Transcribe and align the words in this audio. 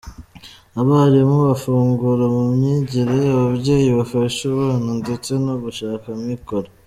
Abarimu 0.81 1.35
bafungura 1.47 2.25
mu 2.35 2.43
myigire, 2.53 3.17
ababyeyi 3.35 3.89
bafasha 3.97 4.43
abana 4.53 4.89
ndetse 5.01 5.31
no 5.45 5.53
gushaka 5.63 6.05
amikoro. 6.19 6.67